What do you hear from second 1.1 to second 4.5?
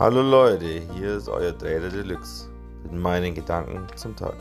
ist euer Trader Deluxe mit meinen Gedanken zum Tag.